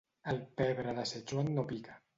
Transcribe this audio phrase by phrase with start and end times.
[0.31, 2.05] El pebre de Sichuan no pica.